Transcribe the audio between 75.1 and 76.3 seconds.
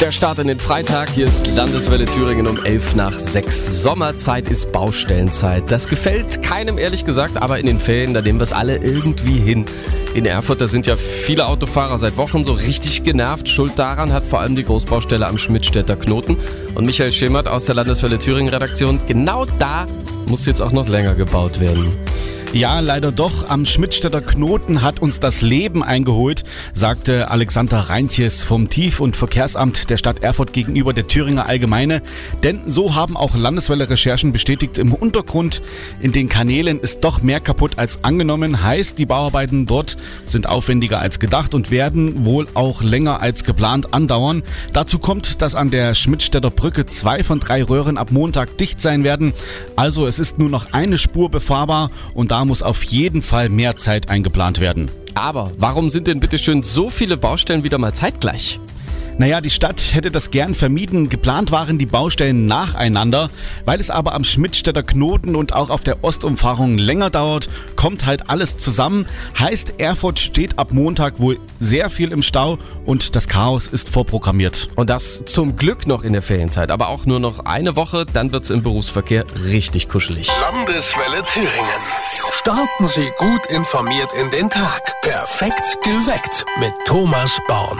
zum Glück noch in der